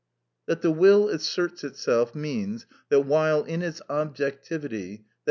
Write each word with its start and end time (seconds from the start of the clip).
That 0.47 0.63
the 0.63 0.71
will 0.71 1.09
asserts 1.09 1.63
itself 1.63 2.15
means, 2.15 2.65
that 2.89 3.01
while 3.01 3.43
in 3.43 3.61
its 3.61 3.83
objectivity, 3.87 4.97
_i. 5.05 5.05